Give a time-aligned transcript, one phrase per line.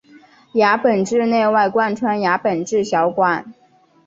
[0.53, 3.53] 牙本质内外贯穿牙本质小管。